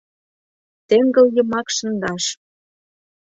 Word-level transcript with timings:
Теҥгыл 0.87 1.27
йымак 1.35 1.67
шындаш!.. 1.77 2.25